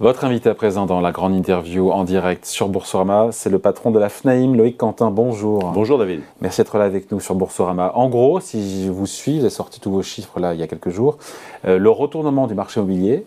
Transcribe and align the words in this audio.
Votre 0.00 0.24
invité 0.24 0.48
à 0.48 0.54
présent 0.54 0.86
dans 0.86 1.02
la 1.02 1.12
grande 1.12 1.34
interview 1.34 1.90
en 1.90 2.04
direct 2.04 2.46
sur 2.46 2.70
Boursorama, 2.70 3.32
c'est 3.32 3.50
le 3.50 3.58
patron 3.58 3.90
de 3.90 3.98
la 3.98 4.08
FNAIM, 4.08 4.56
Loïc 4.56 4.78
Quentin. 4.78 5.10
Bonjour. 5.10 5.72
Bonjour 5.74 5.98
David. 5.98 6.22
Merci 6.40 6.62
d'être 6.62 6.78
là 6.78 6.84
avec 6.84 7.12
nous 7.12 7.20
sur 7.20 7.34
Boursorama. 7.34 7.92
En 7.94 8.08
gros, 8.08 8.40
si 8.40 8.86
je 8.86 8.90
vous 8.90 9.04
suis, 9.04 9.34
vous 9.34 9.40
avez 9.40 9.50
sorti 9.50 9.78
tous 9.78 9.90
vos 9.90 10.00
chiffres 10.00 10.40
là 10.40 10.54
il 10.54 10.60
y 10.60 10.62
a 10.62 10.66
quelques 10.66 10.88
jours, 10.88 11.18
euh, 11.66 11.78
le 11.78 11.90
retournement 11.90 12.46
du 12.46 12.54
marché 12.54 12.80
immobilier, 12.80 13.26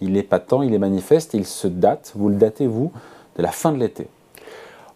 il 0.00 0.16
est 0.16 0.24
patent, 0.24 0.62
il 0.62 0.74
est 0.74 0.78
manifeste, 0.80 1.34
il 1.34 1.46
se 1.46 1.68
date, 1.68 2.14
vous 2.16 2.30
le 2.30 2.34
datez 2.34 2.66
vous, 2.66 2.90
de 3.36 3.42
la 3.44 3.52
fin 3.52 3.70
de 3.70 3.78
l'été. 3.78 4.08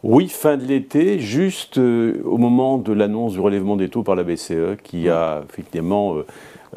Oui, 0.08 0.28
fin 0.28 0.56
de 0.56 0.62
l'été, 0.62 1.18
juste 1.18 1.78
euh, 1.78 2.22
au 2.24 2.38
moment 2.38 2.78
de 2.78 2.92
l'annonce 2.92 3.32
du 3.32 3.40
relèvement 3.40 3.74
des 3.74 3.88
taux 3.88 4.04
par 4.04 4.14
la 4.14 4.22
BCE, 4.22 4.76
qui 4.84 5.08
a 5.08 5.42
effectivement 5.50 6.14
euh, 6.14 6.26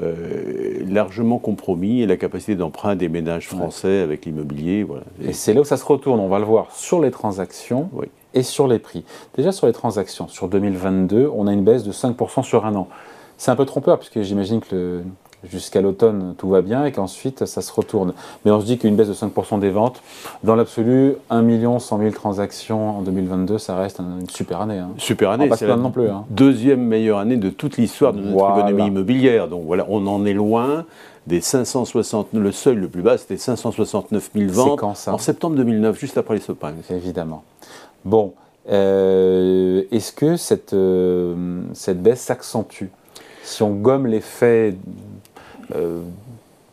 euh, 0.01 0.83
largement 0.87 1.37
compromis 1.37 2.03
la 2.07 2.17
capacité 2.17 2.55
d'emprunt 2.55 2.95
des 2.95 3.07
ménages 3.07 3.47
français 3.47 3.99
avec 3.99 4.25
l'immobilier. 4.25 4.81
Voilà. 4.81 5.03
Et, 5.23 5.33
c'est 5.33 5.53
là 5.53 5.61
où 5.61 5.63
ça 5.63 5.77
se 5.77 5.85
retourne, 5.85 6.19
on 6.19 6.27
va 6.27 6.39
le 6.39 6.45
voir, 6.45 6.71
sur 6.71 6.99
les 7.01 7.11
transactions 7.11 7.91
et 8.33 8.41
sur 8.41 8.67
les 8.67 8.79
prix. 8.79 9.05
Déjà 9.37 9.51
sur 9.51 9.67
les 9.67 9.73
transactions, 9.73 10.27
sur 10.27 10.47
2022, 10.47 11.29
on 11.31 11.45
a 11.45 11.53
une 11.53 11.63
baisse 11.63 11.83
de 11.83 11.91
5% 11.91 12.41
sur 12.41 12.65
un 12.65 12.73
an. 12.73 12.87
C'est 13.37 13.51
un 13.51 13.55
peu 13.55 13.65
trompeur, 13.65 13.99
puisque 13.99 14.23
j'imagine 14.23 14.59
que 14.59 14.75
le, 14.75 15.03
jusqu'à 15.43 15.81
l'automne, 15.81 16.35
tout 16.37 16.49
va 16.49 16.61
bien 16.61 16.85
et 16.85 16.91
qu'ensuite, 16.91 17.45
ça 17.45 17.61
se 17.61 17.71
retourne. 17.71 18.13
Mais 18.43 18.51
on 18.51 18.59
se 18.59 18.65
dit 18.65 18.77
qu'une 18.77 18.95
baisse 18.95 19.07
de 19.07 19.13
5% 19.13 19.59
des 19.59 19.69
ventes, 19.69 20.01
dans 20.43 20.55
l'absolu, 20.55 21.15
1 21.29 21.41
million 21.41 21.79
100 21.79 21.99
000 21.99 22.11
transactions 22.11 22.97
en 22.97 23.01
2022, 23.01 23.57
ça 23.57 23.75
reste 23.77 23.99
une 23.99 24.29
super 24.29 24.61
année. 24.61 24.79
Hein. 24.79 24.89
Super 24.97 25.31
année, 25.31 25.49
c'est 25.55 25.67
la 25.67 25.75
non 25.75 25.91
plus, 25.91 26.09
hein. 26.09 26.25
deuxième 26.29 26.81
meilleure 26.81 27.19
année 27.19 27.37
de 27.37 27.49
toute 27.49 27.77
l'histoire 27.77 28.13
de 28.13 28.21
notre 28.21 28.59
économie 28.59 28.87
immobilière. 28.87 29.47
Donc 29.47 29.63
voilà, 29.65 29.85
on 29.89 30.05
en 30.07 30.25
est 30.25 30.33
loin 30.33 30.85
des 31.27 31.41
560, 31.41 32.29
le 32.33 32.51
seuil 32.51 32.75
le 32.75 32.87
plus 32.87 33.03
bas, 33.03 33.17
c'était 33.17 33.37
569 33.37 34.31
000 34.35 34.51
ventes 34.51 34.79
quand, 34.79 34.95
ça 34.95 35.13
en 35.13 35.19
septembre 35.19 35.55
2009, 35.57 35.97
juste 35.97 36.17
après 36.17 36.35
les 36.35 36.41
subprimes. 36.41 36.81
Évidemment. 36.89 37.43
Bon, 38.03 38.33
euh, 38.69 39.83
est-ce 39.91 40.11
que 40.11 40.37
cette, 40.37 40.73
euh, 40.73 41.61
cette 41.73 42.01
baisse 42.01 42.21
s'accentue? 42.21 42.85
Si 43.43 43.63
on 43.63 43.71
gomme 43.71 44.07
l'effet 44.07 44.75
euh, 45.75 46.01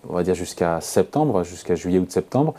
on 0.08 0.14
va 0.14 0.22
dire 0.22 0.34
jusqu'à 0.34 0.80
septembre, 0.80 1.44
jusqu'à 1.44 1.74
juillet 1.74 1.98
ou 1.98 2.06
septembre. 2.08 2.54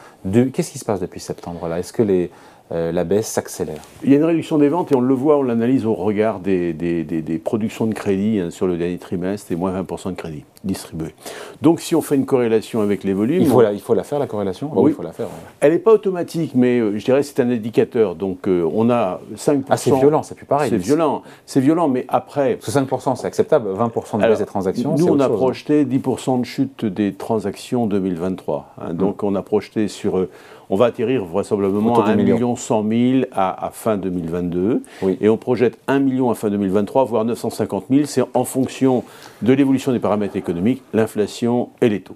Qu'est-ce 0.54 0.72
qui 0.72 0.80
se 0.80 0.86
passe 0.86 1.00
depuis 1.00 1.20
septembre 1.20 1.68
là? 1.68 1.80
Est-ce 1.80 1.94
que 1.94 2.04
les, 2.04 2.30
euh, 2.74 2.92
la 2.92 3.06
baisse 3.06 3.28
s'accélère. 3.28 3.82
Il 4.04 4.12
y 4.12 4.14
a 4.14 4.18
une 4.18 4.26
réduction 4.26 4.58
des 4.58 4.68
ventes 4.68 4.92
et 4.92 4.96
on 4.96 5.00
le 5.00 5.14
voit, 5.14 5.38
on 5.38 5.44
l'analyse 5.44 5.86
au 5.86 5.94
regard 5.94 6.42
des, 6.42 6.74
des, 6.74 7.38
productions 7.38 7.88
de 7.88 7.94
crédit 7.94 8.40
hein, 8.40 8.50
sur 8.50 8.68
le 8.68 8.76
dernier 8.76 8.98
trimestre 8.98 9.54
et 9.54 9.56
moins 9.56 9.72
20% 9.82 10.12
de 10.12 10.16
crédit 10.16 10.44
distribué. 10.66 11.16
Donc 11.62 11.80
si 11.80 11.96
on 11.96 12.02
fait 12.02 12.16
une 12.16 12.26
corrélation 12.26 12.82
avec 12.82 13.06
les 13.06 13.14
volumes... 13.14 13.42
Il 13.42 13.48
faut, 13.48 13.62
la, 13.62 13.72
il 13.72 13.80
faut 13.80 13.94
la 13.94 14.04
faire, 14.04 14.20
la 14.20 14.28
corrélation? 14.28 14.70
Oui, 14.76 14.92
il 14.92 14.94
faut 14.94 15.02
la 15.02 15.14
faire. 15.14 15.28
Elle 15.62 15.72
n'est 15.72 15.80
pas 15.80 15.94
automatique, 15.94 16.52
mais 16.56 16.80
euh, 16.80 16.98
je 16.98 17.06
dirais 17.06 17.24
c'est 17.24 17.40
un 17.40 17.50
indicateur. 17.50 18.16
Donc 18.16 18.50
euh, 18.50 18.70
on 18.74 18.90
a 18.90 19.22
5%... 19.36 19.64
Ah 19.70 19.78
c'est 19.78 19.96
violent, 19.96 20.24
c'est 20.24 20.36
plus 20.36 20.46
pareil. 20.46 20.70
C'est 20.70 20.78
violent, 20.78 21.24
c'est 21.46 21.62
violent, 21.62 21.88
mais 21.88 22.06
après... 22.10 22.56
Parce 22.56 22.74
que 22.74 22.80
5% 22.80 23.16
c'est 23.16 23.28
acceptable, 23.28 23.70
20% 23.72 24.18
de 24.18 24.28
baisse 24.28 24.40
des 24.40 24.46
transactions, 24.46 24.96
Nous 24.98 25.08
on 25.08 25.22
a 25.22 25.30
projeté 25.30 25.86
10% 25.86 26.42
de 26.42 26.46
chute 26.46 26.84
des 26.84 27.14
transactions 27.14 27.88
2023. 27.88 28.74
Hein. 28.82 28.94
donc 28.94 29.24
hum. 29.24 29.34
on 29.34 29.36
a 29.36 29.42
projeté 29.42 29.88
sur 29.88 30.28
on 30.70 30.76
va 30.76 30.86
atterrir 30.86 31.24
vraisemblablement 31.26 32.02
à 32.02 32.10
1 32.10 32.16
million 32.16 32.56
100 32.56 32.86
000 32.90 33.26
à, 33.32 33.70
fin 33.74 33.98
2022. 33.98 34.84
Et 35.22 35.30
on 35.30 35.38
projette 35.38 35.78
1 35.88 36.00
million 36.00 36.30
à 36.30 36.36
fin 36.36 36.50
2023, 36.50 37.06
voire 37.06 37.26
950 37.26 37.86
000. 37.90 38.06
C'est 38.06 38.24
en 38.34 38.44
fonction 38.44 39.04
de 39.42 39.54
l'évolution 39.54 39.92
des 39.92 40.00
paramètres 40.00 40.36
économiques, 40.36 40.82
l'inflation 40.94 41.70
et 41.82 41.90
les 41.90 42.02
taux. 42.02 42.16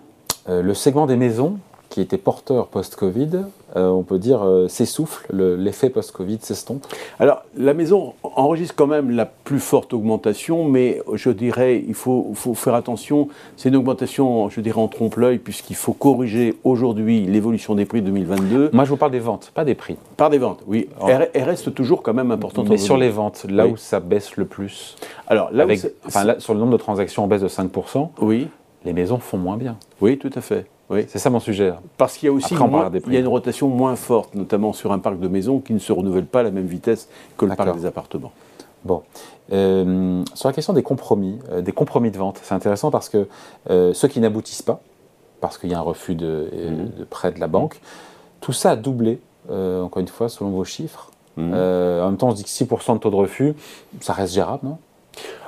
Euh, 0.50 0.62
le 0.62 0.74
segment 0.74 1.06
des 1.06 1.16
maisons, 1.16 1.58
qui 1.92 2.00
était 2.00 2.18
porteur 2.18 2.68
post-Covid, 2.68 3.44
euh, 3.76 3.90
on 3.90 4.04
peut 4.04 4.18
dire, 4.18 4.44
euh, 4.44 4.70
s'essouffle, 4.70 5.28
l'effet 5.34 5.90
post-Covid 5.90 6.40
s'estompe 6.42 6.88
Alors, 7.20 7.44
la 7.58 7.74
maison 7.74 8.14
enregistre 8.24 8.76
quand 8.76 8.88
même 8.88 9.12
la 9.12 9.26
plus 9.26 9.60
forte 9.60 9.94
augmentation, 9.94 10.64
mais 10.64 11.02
je 11.14 11.30
dirais, 11.30 11.84
il 11.86 11.94
faut, 11.94 12.34
faire 12.56 12.76
attention, 12.76 13.28
c'est 13.58 13.70
une 13.70 13.76
augmentation, 13.76 14.50
je 14.50 14.62
dirais, 14.62 14.80
en 14.80 14.88
trompe-l'œil, 14.88 15.38
puisqu'il 15.38 15.76
faut 15.76 15.92
corriger 15.92 16.56
aujourd'hui 16.64 17.26
l'évolution 17.26 17.76
des 17.76 17.84
prix 17.86 18.02
2022. 18.02 18.70
Moi, 18.72 18.86
je 18.86 18.90
vous 18.90 18.98
parle 18.98 19.12
des 19.12 19.20
ventes, 19.20 19.52
pas 19.54 19.66
des 19.66 19.76
prix. 19.76 19.98
Par 20.16 20.30
des 20.30 20.38
ventes, 20.38 20.64
oui. 20.68 20.88
Elle, 21.08 21.44
reste 21.44 21.74
toujours 21.74 22.04
quand 22.04 22.14
même 22.14 22.32
importante. 22.32 22.70
Mais 22.70 22.78
sur 22.78 22.96
les 22.96 23.10
ventes, 23.10 23.46
là 23.50 23.68
où 23.68 23.76
ça 23.76 24.00
baisse 24.00 24.38
le 24.38 24.46
plus 24.46 24.96
Alors, 25.28 25.50
là, 25.52 25.68
enfin, 26.06 26.36
sur 26.40 26.54
le 26.54 26.60
nombre 26.62 26.72
de 26.72 26.78
transactions 26.78 27.26
en 27.26 27.28
baisse 27.28 27.42
de 27.42 27.50
5%, 27.50 28.12
oui. 28.22 28.48
les 28.86 28.94
maisons 28.94 29.20
font 29.20 29.38
moins 29.38 29.58
bien. 29.58 29.76
Oui, 30.00 30.18
tout 30.18 30.32
à 30.36 30.40
fait. 30.42 30.71
Oui. 30.92 31.06
C'est 31.08 31.20
ça 31.20 31.30
mon 31.30 31.40
sujet. 31.40 31.74
Parce 31.98 32.18
qu'il 32.18 32.28
y 32.28 32.30
a 32.30 32.34
aussi 32.34 32.54
il 32.54 33.14
y 33.14 33.18
a 33.18 33.20
une 33.20 33.28
rotation 33.28 33.70
moins 33.70 33.96
forte, 33.96 34.36
notamment 34.36 34.74
sur 34.74 34.92
un 34.92 35.00
parc 35.00 35.20
de 35.20 35.28
maisons 35.30 35.60
qui 35.60 35.74
ne 35.74 35.80
se 35.80 35.94
renouvelle 35.94 36.26
pas 36.26 36.42
à 36.42 36.44
la 36.44 36.52
même 36.52 36.68
vitesse 36.68 37.08
que 37.38 37.46
le 37.46 37.56
parc 37.56 37.78
des 37.78 37.86
appartements. 37.86 38.34
Bon. 38.84 39.04
Euh, 39.54 40.24
sur 40.34 40.50
la 40.50 40.54
question 40.54 40.74
des 40.74 40.84
compromis, 40.84 41.40
euh, 41.52 41.62
des 41.62 41.72
compromis 41.72 42.12
de 42.12 42.18
vente, 42.18 42.40
c'est 42.44 42.54
intéressant 42.54 42.92
parce 42.92 43.10
que 43.10 43.28
euh, 43.70 43.94
ceux 43.94 44.08
qui 44.08 44.20
n'aboutissent 44.20 44.62
pas, 44.62 44.82
parce 45.40 45.58
qu'il 45.58 45.70
y 45.70 45.74
a 45.74 45.80
un 45.80 45.82
refus 45.82 46.16
de, 46.16 46.50
mhm. 46.54 47.06
prêt 47.10 47.32
de 47.32 47.40
la 47.40 47.48
banque, 47.48 47.80
tout 48.42 48.54
ça 48.54 48.72
a 48.72 48.76
doublé, 48.76 49.20
encore 49.50 50.00
une 50.00 50.08
fois, 50.08 50.30
selon 50.30 50.52
vos 50.52 50.66
chiffres. 50.66 51.10
Mhm. 51.38 51.54
en 51.54 52.08
même 52.08 52.18
temps, 52.18 52.28
on 52.28 52.32
se 52.32 52.36
dit 52.36 52.44
que 52.44 52.50
6% 52.50 52.96
de 52.96 53.00
taux 53.00 53.10
de 53.10 53.16
refus, 53.16 53.54
ça 54.02 54.14
reste 54.14 54.34
gérable, 54.34 54.68
non 54.68 54.78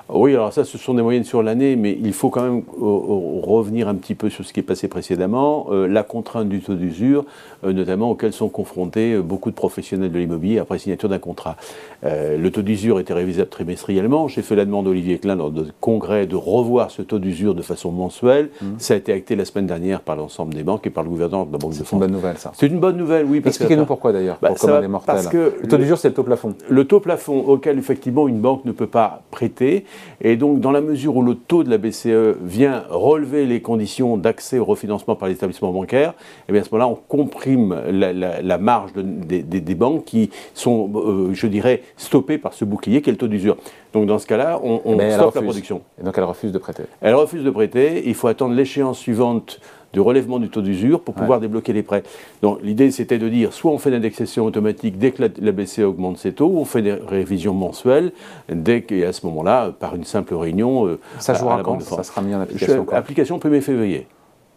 oui, 0.10 0.34
alors 0.34 0.52
ça, 0.52 0.66
ce 0.66 0.78
sont 0.78 0.94
des 0.94 1.02
moyennes 1.02 1.24
sur 1.24 1.42
l'année, 1.42 1.76
mais 1.76 1.98
il 2.02 2.14
faut 2.14 2.30
quand 2.30 2.44
même 2.44 2.64
euh, 2.82 2.84
euh, 2.84 3.42
revenir 3.42 3.88
un 3.88 3.96
petit 3.96 4.16
peu 4.16 4.30
sur 4.30 4.44
ce 4.46 4.52
qui 4.52 4.60
est 4.60 4.64
passé 4.64 4.88
précédemment. 4.90 5.68
Euh, 5.72 5.88
la 5.88 6.04
contrainte 6.04 6.50
du 6.50 6.60
taux 6.60 6.76
d'usure, 6.76 7.26
notamment 7.64 8.12
auquel 8.12 8.34
sont 8.34 8.50
confrontés 8.50 9.18
beaucoup 9.20 9.50
de 9.50 9.56
professionnels 9.56 10.12
de 10.12 10.20
l'immobilier 10.20 10.60
après 10.60 10.78
signature 10.78 11.08
d'un 11.08 11.20
contrat. 11.20 11.56
le 12.04 12.50
taux 12.50 12.62
d'usure 12.62 13.00
était 13.00 13.14
révisable 13.14 13.50
trimestriellement. 13.50 14.28
J'ai 14.28 14.42
fait 14.42 14.56
la 14.56 14.66
demande 14.66 14.88
à 14.88 14.90
Olivier 14.90 15.18
Klein 15.18 15.36
lors 15.36 15.52
de 15.52 15.68
congrès 15.80 16.26
de 16.28 16.36
revoir 16.36 16.92
ce 16.92 17.02
taux 17.02 17.20
d'usure 17.20 17.56
de 17.56 17.62
façon 17.62 17.92
mensuelle. 17.92 18.50
Mmh. 18.62 18.66
Ça 18.80 18.96
a 18.96 18.98
été 18.98 19.14
acté 19.14 19.38
la 19.38 19.46
semaine 19.46 19.66
dernière 19.66 20.02
par 20.02 20.18
l'ensemble 20.18 20.54
des 20.54 20.64
banques 20.64 20.86
et 20.86 20.90
par 20.90 21.06
le 21.06 21.10
gouvernement 21.10 21.46
de 21.46 21.54
la 21.54 21.58
Banque 21.58 21.72
de 21.72 21.84
France. 21.84 21.88
C'est 21.88 21.96
une 21.96 22.00
bonne 22.02 22.12
nouvelle, 22.12 22.38
ça. 22.38 22.52
C'est 22.54 22.68
une 22.68 22.80
bonne 22.80 22.98
nouvelle, 22.98 23.26
oui. 23.26 23.42
Expliquez-nous 23.46 23.86
pourquoi 23.86 24.12
d'ailleurs, 24.12 24.40
bah, 24.42 24.50
pour 24.54 24.82
des 24.82 24.88
mortels. 24.88 25.16
Parce 25.16 25.28
que 25.28 25.56
le 25.62 25.68
taux 25.70 25.78
d'usure, 25.78 25.98
c'est 25.98 26.10
le 26.10 26.14
taux 26.14 26.24
plafond. 26.24 26.54
Le 26.68 26.86
taux 26.86 27.00
plafond 27.00 27.40
auquel 27.40 27.78
effectivement 27.78 28.28
une 28.28 28.42
banque 28.42 28.66
ne 28.66 28.74
peut 28.74 28.88
pas 28.88 29.24
prêter. 29.32 29.86
Et 30.22 30.36
donc, 30.36 30.60
dans 30.60 30.72
la 30.72 30.82
mesure 30.82 31.16
où 31.16 31.22
le 31.22 31.36
taux 31.36 31.64
de 31.64 31.70
la 31.70 31.78
BCE 31.78 32.38
vient 32.42 32.84
relever 32.90 33.46
les 33.46 33.62
conditions 33.62 34.18
d'accès 34.18 34.60
au 34.60 34.66
refinancement 34.66 35.16
par 35.16 35.28
les 35.28 35.36
établissements 35.36 35.72
bancaires, 35.72 36.12
et 36.12 36.46
eh 36.50 36.52
bien 36.52 36.62
à 36.62 36.66
ce 36.66 36.70
moment-là, 36.72 36.90
on 36.90 36.96
comprime 36.96 37.82
la, 37.90 38.58
marge 38.58 38.92
des, 38.94 39.76
banques 39.76 40.06
qui 40.06 40.30
sont, 40.54 40.90
euh, 40.96 41.34
je 41.34 41.48
dirais, 41.48 41.82
stoppées 41.98 42.38
par 42.38 42.54
ce 42.54 42.66
bouclier 42.66 43.02
qui 43.02 43.10
est 43.10 43.14
le 43.14 43.18
taux 43.18 43.28
d'usure. 43.28 43.58
Donc 43.94 44.08
dans 44.08 44.20
ce 44.20 44.28
cas-là, 44.28 44.60
on, 44.64 44.82
on 44.86 45.12
stoppe 45.12 45.36
la 45.36 45.42
production. 45.42 45.82
Et 46.00 46.04
donc 46.04 46.18
elle 46.18 46.24
refuse 46.24 46.52
de 46.52 46.58
prêter. 46.58 46.84
Elle 47.02 47.16
refuse 47.16 47.44
de 47.44 47.50
prêter. 47.50 48.04
Il 48.06 48.16
faut 48.16 48.28
attendre 48.28 48.56
l'échéance 48.56 49.00
suivante 49.00 49.60
de 49.94 50.00
relèvement 50.00 50.40
du 50.40 50.50
taux 50.50 50.62
d'usure 50.62 51.02
pour 51.02 51.14
pouvoir 51.14 51.40
débloquer 51.40 51.74
les 51.74 51.84
prêts. 51.84 52.04
Donc 52.42 52.60
l'idée 52.64 52.92
c'était 52.92 53.20
de 53.20 53.30
dire 53.30 53.54
soit 53.54 53.72
on 53.72 53.78
fait 53.78 53.92
l'indexation 53.92 54.46
automatique 54.46 54.98
dès 54.98 55.12
que 55.12 55.24
la, 55.40 55.52
BCE 55.52 55.80
augmente 55.80 56.18
ses 56.18 56.34
taux, 56.34 56.48
ou 56.48 56.60
on 56.60 56.66
fait 56.66 56.82
des 56.82 56.94
révisions 56.94 57.54
mensuelles 57.54 58.12
dès 58.50 58.82
qu'à 58.82 59.14
ce 59.14 59.26
moment-là, 59.28 59.72
par 59.80 59.96
une 59.96 60.04
simple 60.04 60.34
réunion, 60.34 60.88
euh, 60.88 61.00
ça 61.20 61.34
jouera 61.34 61.62
quand 61.64 61.82
Ça 61.82 62.04
sera 62.04 62.22
mis 62.22 62.34
en 62.34 62.42
application 62.42 62.86
Application 62.92 63.38
1er 63.38 63.62
février. 63.62 64.08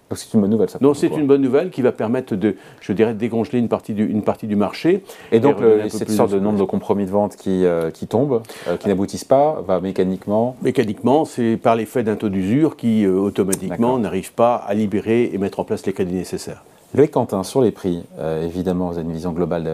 Donc 0.09 0.19
c'est 0.19 0.33
une 0.34 0.41
bonne 0.41 0.50
nouvelle, 0.50 0.71
ça. 0.71 0.78
Non, 0.81 0.94
c'est 0.94 1.09
une 1.09 1.27
bonne 1.27 1.43
nouvelle 1.43 1.71
qui 1.71 1.83
va 1.83 1.91
permettre 1.91 2.37
de, 2.37 2.55
je 2.81 2.93
dirais, 2.93 3.15
décongeler 3.15 3.59
une 3.59 3.69
partie 3.69 3.93
du, 3.93 4.06
une 4.06 4.22
partie 4.22 4.47
du 4.47 4.55
marché. 4.55 5.03
Et 5.33 5.41
donc 5.41 5.56
cette 5.89 6.11
sorte 6.11 6.33
de 6.33 6.39
nombre 6.39 6.59
de 6.59 6.65
compromis 6.65 7.06
de 7.06 7.11
vente 7.11 7.37
qui, 7.37 7.65
euh, 7.65 7.91
qui 7.91 8.06
tombe, 8.06 8.43
euh, 8.69 8.77
qui 8.77 8.89
n'aboutissent 8.89 9.25
pas, 9.25 9.62
va 9.66 9.81
mécaniquement. 9.81 10.56
Mécaniquement, 10.62 11.25
c'est 11.25 11.57
par 11.57 11.75
l'effet 11.75 12.04
d'un 12.04 12.15
taux 12.15 12.28
d'usure 12.28 12.77
qui 12.77 13.04
euh, 13.04 13.15
automatiquement 13.15 13.98
n'arrive 13.98 14.33
pas 14.33 14.54
à 14.54 14.75
libérer 14.75 15.31
et 15.33 15.39
mettre 15.39 15.59
en 15.59 15.65
place 15.65 15.84
les 15.86 15.92
crédits 15.92 16.15
nécessaires. 16.15 16.63
Loïc 16.95 17.10
Quentin, 17.10 17.42
sur 17.42 17.60
les 17.60 17.72
prix, 17.72 18.04
évidemment, 18.42 18.89
vous 18.89 18.98
avez 18.98 19.07
une 19.07 19.13
vision 19.13 19.33
globale 19.33 19.69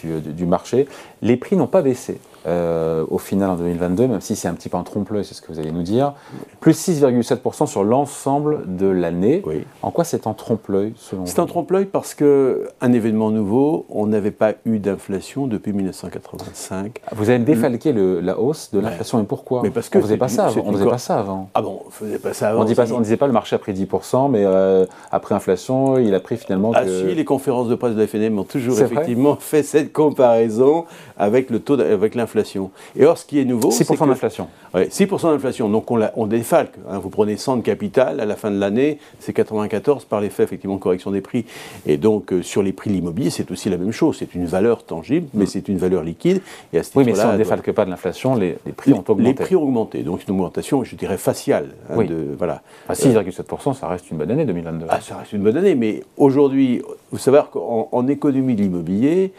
du, 0.00 0.20
du, 0.20 0.46
marché. 0.46 0.86
Les 1.20 1.36
prix 1.36 1.56
n'ont 1.56 1.66
pas 1.66 1.82
baissé. 1.82 2.20
Euh, 2.46 3.04
au 3.10 3.18
final 3.18 3.50
en 3.50 3.56
2022, 3.56 4.06
même 4.06 4.20
si 4.20 4.34
c'est 4.34 4.48
un 4.48 4.54
petit 4.54 4.70
peu 4.70 4.76
en 4.78 4.82
trompe-l'œil, 4.82 5.24
c'est 5.24 5.34
ce 5.34 5.42
que 5.42 5.52
vous 5.52 5.58
allez 5.58 5.72
nous 5.72 5.82
dire, 5.82 6.14
plus 6.60 6.72
6,7% 6.88 7.66
sur 7.66 7.84
l'ensemble 7.84 8.76
de 8.76 8.86
l'année. 8.86 9.42
En 9.82 9.90
quoi 9.90 10.04
c'est 10.04 10.26
en 10.26 10.34
trompe-l'œil 10.34 10.94
selon 10.96 11.26
C'est 11.26 11.38
en 11.38 11.46
trompe-l'œil 11.46 11.84
parce 11.84 12.14
qu'un 12.14 12.92
événement 12.92 13.30
nouveau, 13.30 13.84
on 13.90 14.06
n'avait 14.06 14.30
pas 14.30 14.54
eu 14.64 14.78
d'inflation 14.78 15.46
depuis 15.46 15.72
1985. 15.72 17.00
Vous 17.12 17.28
avez 17.28 17.38
défalqué 17.40 17.92
le, 17.92 18.20
la 18.20 18.38
hausse 18.38 18.70
de 18.72 18.80
l'inflation, 18.80 19.20
et 19.20 19.24
pourquoi 19.24 19.60
mais 19.62 19.70
parce 19.70 19.88
que 19.88 19.98
On 19.98 20.00
ne 20.00 20.06
faisait 20.06 20.16
pas 20.16 20.28
ça 20.28 20.46
avant. 20.46 20.62
On 20.64 20.72
faisait 20.72 20.86
pas 20.86 20.98
ça 20.98 21.18
avant. 21.18 21.50
Ah 21.54 21.62
bon, 21.62 21.82
on 21.86 21.90
faisait 21.90 22.18
pas 22.18 22.32
ça 22.32 22.50
avant. 22.50 22.60
On 22.60 22.98
ne 22.98 23.02
disait 23.02 23.16
pas 23.16 23.26
le 23.26 23.32
marché 23.32 23.54
a 23.56 23.58
pris 23.58 23.72
10%, 23.72 24.30
mais 24.30 24.44
euh, 24.44 24.86
après 25.10 25.34
inflation, 25.34 25.98
il 25.98 26.14
a 26.14 26.20
pris 26.20 26.36
finalement. 26.36 26.72
Ah 26.74 26.84
si, 26.86 27.14
les 27.14 27.24
conférences 27.24 27.68
de 27.68 27.74
presse 27.74 27.94
de 27.94 28.00
la 28.00 28.06
FNM 28.06 28.38
ont 28.38 28.44
toujours 28.44 28.80
effectivement 28.80 29.36
fait 29.36 29.62
cette 29.62 29.92
comparaison 29.92 30.86
avec 31.20 31.50
le 31.50 31.60
taux, 31.60 31.78
avec 31.78 32.14
l'inflation. 32.14 32.70
Et 32.96 33.04
or, 33.04 33.18
ce 33.18 33.26
qui 33.26 33.38
est 33.38 33.44
nouveau. 33.44 33.70
6% 33.70 34.08
d'inflation. 34.08 34.48
Oui, 34.74 34.84
6% 34.84 35.32
d'inflation. 35.32 35.68
Donc 35.68 35.90
on, 35.90 36.00
on 36.16 36.26
défalque. 36.26 36.74
Hein. 36.88 36.98
Vous 36.98 37.10
prenez 37.10 37.36
100 37.36 37.58
de 37.58 37.62
capital, 37.62 38.20
à 38.20 38.24
la 38.24 38.36
fin 38.36 38.50
de 38.50 38.58
l'année, 38.58 38.98
c'est 39.18 39.34
94 39.34 40.06
par 40.06 40.22
l'effet 40.22 40.42
effectivement 40.44 40.76
de 40.76 40.80
correction 40.80 41.10
des 41.10 41.20
prix. 41.20 41.44
Et 41.86 41.98
donc 41.98 42.32
euh, 42.32 42.42
sur 42.42 42.62
les 42.62 42.72
prix 42.72 42.88
de 42.88 42.94
l'immobilier, 42.94 43.28
c'est 43.28 43.50
aussi 43.50 43.68
la 43.68 43.76
même 43.76 43.92
chose. 43.92 44.16
C'est 44.18 44.34
une 44.34 44.46
valeur 44.46 44.82
tangible, 44.84 45.28
mais 45.34 45.44
mm. 45.44 45.48
c'est 45.48 45.68
une 45.68 45.76
valeur 45.76 46.02
liquide. 46.02 46.40
Et 46.72 46.78
à 46.78 46.82
ce 46.82 46.90
oui, 46.96 47.04
mais 47.04 47.14
si 47.14 47.20
on 47.20 47.32
ne 47.32 47.36
défalque 47.36 47.70
pas 47.72 47.84
de 47.84 47.90
l'inflation, 47.90 48.34
les, 48.34 48.56
prix 48.74 48.94
ont 48.94 49.04
augmenté. 49.06 49.22
Les 49.22 49.34
prix 49.34 49.56
ont 49.56 49.62
augmenté. 49.62 50.02
Donc 50.02 50.26
une 50.26 50.32
augmentation, 50.32 50.84
je 50.84 50.96
dirais, 50.96 51.18
faciale. 51.18 51.68
Hein, 51.90 51.94
oui. 51.96 52.06
de, 52.06 52.34
voilà. 52.38 52.62
À 52.88 52.94
6,7%, 52.94 53.74
ça 53.74 53.88
reste 53.88 54.10
une 54.10 54.16
bonne 54.16 54.30
année 54.30 54.46
2022. 54.46 54.86
Ah, 54.88 55.00
ça 55.02 55.16
reste 55.16 55.34
une 55.34 55.42
bonne 55.42 55.58
année, 55.58 55.74
mais 55.74 56.02
aujourd'hui, 56.16 56.80
vous 57.10 57.18
savez 57.18 57.42
qu'en 57.52 58.08
économie 58.08 58.54
de 58.54 58.62
l'immobilier, 58.62 59.32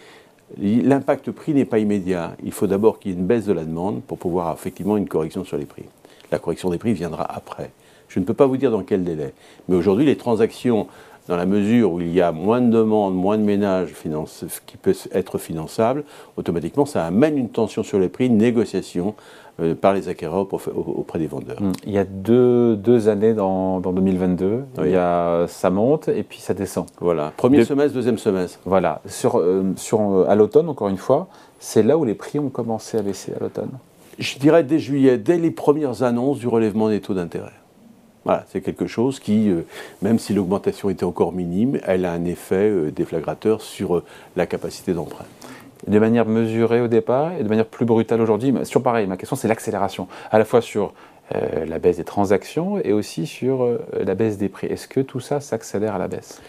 L'impact 0.57 1.31
prix 1.31 1.53
n'est 1.53 1.65
pas 1.65 1.79
immédiat. 1.79 2.35
Il 2.43 2.51
faut 2.51 2.67
d'abord 2.67 2.99
qu'il 2.99 3.11
y 3.11 3.13
ait 3.13 3.17
une 3.17 3.25
baisse 3.25 3.45
de 3.45 3.53
la 3.53 3.63
demande 3.63 4.01
pour 4.03 4.17
pouvoir 4.17 4.53
effectivement 4.53 4.97
une 4.97 5.07
correction 5.07 5.43
sur 5.43 5.57
les 5.57 5.65
prix. 5.65 5.85
La 6.31 6.39
correction 6.39 6.69
des 6.69 6.77
prix 6.77 6.93
viendra 6.93 7.23
après. 7.23 7.71
Je 8.07 8.19
ne 8.19 8.25
peux 8.25 8.33
pas 8.33 8.45
vous 8.45 8.57
dire 8.57 8.71
dans 8.71 8.83
quel 8.83 9.05
délai. 9.05 9.33
Mais 9.69 9.75
aujourd'hui, 9.75 10.05
les 10.05 10.17
transactions, 10.17 10.87
dans 11.27 11.35
la 11.35 11.45
mesure 11.45 11.93
où 11.93 12.01
il 12.01 12.11
y 12.11 12.21
a 12.21 12.31
moins 12.31 12.61
de 12.61 12.71
demandes, 12.71 13.15
moins 13.15 13.37
de 13.37 13.43
ménages 13.43 13.93
qui 14.65 14.77
peuvent 14.77 15.07
être 15.11 15.37
finançables, 15.37 16.03
automatiquement, 16.37 16.85
ça 16.85 17.05
amène 17.05 17.37
une 17.37 17.49
tension 17.49 17.83
sur 17.83 17.99
les 17.99 18.09
prix, 18.09 18.27
une 18.27 18.37
négociation 18.37 19.15
euh, 19.59 19.75
par 19.75 19.93
les 19.93 20.07
acquéreurs 20.07 20.47
auprès 20.75 21.19
des 21.19 21.27
vendeurs. 21.27 21.61
Hum. 21.61 21.73
Il 21.85 21.91
y 21.91 21.97
a 21.97 22.05
deux, 22.05 22.75
deux 22.75 23.09
années 23.09 23.33
dans, 23.33 23.79
dans 23.79 23.91
2022, 23.91 24.63
il 24.83 24.89
y 24.89 24.95
a, 24.95 25.45
ça 25.47 25.69
monte 25.69 26.07
et 26.07 26.23
puis 26.23 26.39
ça 26.39 26.53
descend. 26.53 26.85
Voilà, 26.99 27.31
premier 27.37 27.63
semestre, 27.65 27.93
deuxième 27.93 28.17
semestre. 28.17 28.59
Voilà, 28.65 29.01
sur, 29.05 29.37
euh, 29.37 29.63
sur, 29.75 29.99
euh, 29.99 30.25
à 30.29 30.35
l'automne, 30.35 30.69
encore 30.69 30.89
une 30.89 30.97
fois, 30.97 31.27
c'est 31.59 31.83
là 31.83 31.97
où 31.97 32.05
les 32.05 32.15
prix 32.15 32.39
ont 32.39 32.49
commencé 32.49 32.97
à 32.97 33.01
baisser 33.01 33.33
à 33.33 33.39
l'automne 33.39 33.71
Je 34.17 34.39
dirais 34.39 34.63
dès 34.63 34.79
juillet, 34.79 35.17
dès 35.17 35.37
les 35.37 35.51
premières 35.51 36.01
annonces 36.01 36.39
du 36.39 36.47
relèvement 36.47 36.89
des 36.89 37.01
taux 37.01 37.13
d'intérêt. 37.13 37.51
Voilà, 38.23 38.45
c'est 38.51 38.61
quelque 38.61 38.85
chose 38.85 39.19
qui, 39.19 39.51
même 40.03 40.19
si 40.19 40.33
l'augmentation 40.33 40.91
était 40.91 41.05
encore 41.05 41.33
minime, 41.33 41.79
elle 41.87 42.05
a 42.05 42.11
un 42.11 42.23
effet 42.25 42.91
déflagrateur 42.91 43.61
sur 43.61 44.03
la 44.35 44.45
capacité 44.45 44.93
d'emprunt 44.93 45.25
de 45.87 45.99
manière 45.99 46.25
mesurée 46.25 46.81
au 46.81 46.87
départ 46.87 47.33
et 47.39 47.43
de 47.43 47.49
manière 47.49 47.65
plus 47.65 47.85
brutale 47.85 48.21
aujourd'hui. 48.21 48.53
Sur 48.63 48.83
pareil, 48.83 49.07
ma 49.07 49.17
question 49.17 49.35
c'est 49.35 49.47
l'accélération, 49.47 50.07
à 50.29 50.37
la 50.37 50.45
fois 50.45 50.61
sur 50.61 50.93
euh, 51.35 51.65
la 51.65 51.79
baisse 51.79 51.97
des 51.97 52.03
transactions 52.03 52.77
et 52.79 52.91
aussi 52.91 53.25
sur 53.25 53.63
euh, 53.63 53.79
la 54.03 54.15
baisse 54.15 54.37
des 54.37 54.49
prix. 54.49 54.67
Est-ce 54.67 54.87
que 54.87 54.99
tout 54.99 55.19
ça 55.19 55.39
s'accélère 55.39 55.95
à 55.95 55.97
la 55.97 56.07
baisse? 56.07 56.41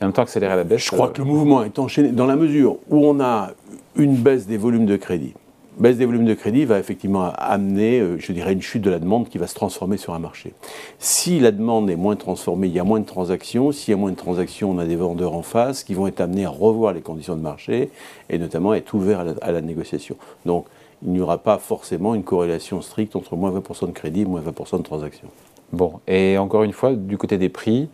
En 0.00 0.06
même 0.06 0.12
temps 0.12 0.22
accélérer 0.22 0.52
à 0.52 0.56
la 0.56 0.64
baisse 0.64 0.84
Je 0.84 0.90
crois 0.90 1.08
euh, 1.08 1.10
que 1.10 1.18
le 1.18 1.26
mouvement 1.26 1.62
est 1.62 1.78
enchaîné 1.78 2.08
dans 2.10 2.26
la 2.26 2.36
mesure 2.36 2.78
où 2.88 3.06
on 3.06 3.20
a 3.20 3.50
une 3.96 4.16
baisse 4.16 4.46
des 4.46 4.56
volumes 4.56 4.86
de 4.86 4.96
crédit 4.96 5.34
baisse 5.78 5.96
des 5.96 6.06
volumes 6.06 6.24
de 6.24 6.34
crédit 6.34 6.64
va 6.64 6.78
effectivement 6.78 7.32
amener, 7.36 8.00
euh, 8.00 8.18
je 8.18 8.32
dirais, 8.32 8.52
une 8.52 8.62
chute 8.62 8.82
de 8.82 8.90
la 8.90 8.98
demande 8.98 9.28
qui 9.28 9.38
va 9.38 9.46
se 9.46 9.54
transformer 9.54 9.96
sur 9.96 10.14
un 10.14 10.18
marché. 10.18 10.52
Si 10.98 11.40
la 11.40 11.50
demande 11.50 11.90
est 11.90 11.96
moins 11.96 12.16
transformée, 12.16 12.68
il 12.68 12.72
y 12.72 12.78
a 12.78 12.84
moins 12.84 13.00
de 13.00 13.06
transactions. 13.06 13.72
S'il 13.72 13.92
y 13.92 13.94
a 13.94 13.96
moins 13.96 14.10
de 14.10 14.16
transactions, 14.16 14.70
on 14.70 14.78
a 14.78 14.84
des 14.84 14.96
vendeurs 14.96 15.34
en 15.34 15.42
face 15.42 15.84
qui 15.84 15.94
vont 15.94 16.06
être 16.06 16.20
amenés 16.20 16.44
à 16.44 16.50
revoir 16.50 16.92
les 16.92 17.00
conditions 17.00 17.36
de 17.36 17.40
marché 17.40 17.90
et 18.30 18.38
notamment 18.38 18.74
être 18.74 18.92
ouverts 18.94 19.24
à 19.40 19.52
la, 19.52 19.60
négociation. 19.60 20.16
Donc, 20.44 20.66
il 21.04 21.12
n'y 21.12 21.20
aura 21.20 21.38
pas 21.38 21.58
forcément 21.58 22.14
une 22.14 22.22
corrélation 22.22 22.80
stricte 22.80 23.16
entre 23.16 23.36
moins 23.36 23.50
20% 23.50 23.86
de 23.86 23.92
crédit 23.92 24.22
et 24.22 24.24
moins 24.24 24.40
20% 24.40 24.78
de 24.78 24.82
transactions. 24.82 25.28
Bon, 25.72 25.94
et 26.06 26.36
encore 26.38 26.64
une 26.64 26.72
fois, 26.72 26.92
du 26.92 27.16
côté 27.16 27.38
des 27.38 27.48
prix, 27.48 27.88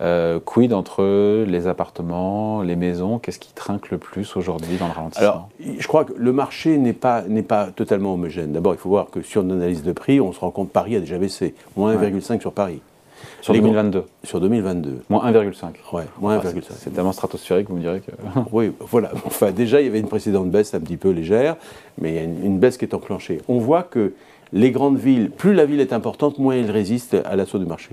euh, 0.00 0.40
quid 0.44 0.72
entre 0.72 1.44
les 1.44 1.66
appartements, 1.66 2.62
les 2.62 2.76
maisons? 2.76 3.18
Qu'est-ce 3.18 3.38
qui 3.38 3.52
trinque 3.52 3.90
le 3.90 3.98
plus 3.98 4.36
aujourd'hui 4.36 4.76
dans 4.76 4.86
le 4.86 4.92
ralentissement? 4.92 5.26
Alors, 5.26 5.48
je 5.60 5.86
crois 5.86 6.04
que 6.04 6.12
le 6.16 6.32
marché 6.32 6.78
n'est 6.78 6.92
pas, 6.92 7.22
pas 7.46 7.66
totalement 7.66 8.14
homogène. 8.14 8.52
D'abord, 8.52 8.74
il 8.74 8.78
faut 8.78 8.88
voir 8.88 9.10
que 9.10 9.22
sur 9.22 9.42
une 9.42 9.52
analyse 9.52 9.82
de 9.82 9.92
prix, 9.92 10.20
on 10.20 10.32
se 10.32 10.40
rend 10.40 10.50
compte 10.50 10.68
que 10.68 10.72
Paris 10.72 10.96
a 10.96 11.00
déjà 11.00 11.18
baissé. 11.18 11.54
Moins 11.76 11.94
1,5 11.94 12.40
sur 12.40 12.52
Paris. 12.52 12.80
Sur 13.40 13.54
2022 13.54 14.04
Sur 14.22 14.40
2022. 14.40 15.02
Moins 15.10 15.30
1,5. 15.30 15.64
Ouais, 15.92 16.04
moins 16.20 16.38
1,5. 16.38 16.62
C'est 16.78 16.94
tellement 16.94 17.12
stratosphérique, 17.12 17.68
vous 17.68 17.76
me 17.76 17.80
direz 17.80 18.00
que. 18.00 18.10
oui, 18.52 18.72
voilà. 18.80 19.12
Enfin, 19.26 19.52
déjà, 19.52 19.80
il 19.80 19.84
y 19.84 19.88
avait 19.88 20.00
une 20.00 20.08
précédente 20.08 20.50
baisse 20.50 20.74
un 20.74 20.80
petit 20.80 20.96
peu 20.96 21.10
légère, 21.10 21.56
mais 22.00 22.10
il 22.10 22.14
y 22.14 22.18
a 22.18 22.22
une, 22.22 22.58
baisse 22.58 22.78
qui 22.78 22.84
est 22.84 22.94
enclenchée. 22.94 23.40
On 23.48 23.58
voit 23.58 23.82
que 23.82 24.14
les 24.52 24.70
grandes 24.70 24.98
villes, 24.98 25.30
plus 25.30 25.52
la 25.52 25.66
ville 25.66 25.80
est 25.80 25.92
importante, 25.92 26.38
moins 26.38 26.54
elle 26.54 26.70
résiste 26.70 27.16
à 27.24 27.36
l'assaut 27.36 27.58
du 27.58 27.66
marché. 27.66 27.90